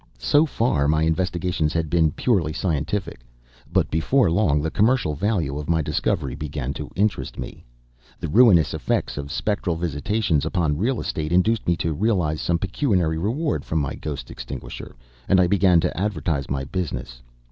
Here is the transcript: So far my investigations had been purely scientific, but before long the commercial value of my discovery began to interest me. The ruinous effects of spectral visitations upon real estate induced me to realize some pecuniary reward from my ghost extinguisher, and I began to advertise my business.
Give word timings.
So 0.17 0.47
far 0.47 0.87
my 0.87 1.03
investigations 1.03 1.73
had 1.73 1.87
been 1.87 2.09
purely 2.09 2.53
scientific, 2.53 3.19
but 3.71 3.91
before 3.91 4.31
long 4.31 4.59
the 4.59 4.71
commercial 4.71 5.13
value 5.13 5.59
of 5.59 5.69
my 5.69 5.83
discovery 5.83 6.33
began 6.33 6.73
to 6.73 6.89
interest 6.95 7.37
me. 7.37 7.63
The 8.19 8.27
ruinous 8.27 8.73
effects 8.73 9.15
of 9.15 9.31
spectral 9.31 9.75
visitations 9.75 10.43
upon 10.43 10.79
real 10.79 10.99
estate 10.99 11.31
induced 11.31 11.67
me 11.67 11.77
to 11.77 11.93
realize 11.93 12.41
some 12.41 12.57
pecuniary 12.57 13.19
reward 13.19 13.63
from 13.63 13.77
my 13.77 13.93
ghost 13.93 14.31
extinguisher, 14.31 14.95
and 15.29 15.39
I 15.39 15.45
began 15.45 15.79
to 15.81 15.95
advertise 15.95 16.49
my 16.49 16.63
business. 16.63 17.21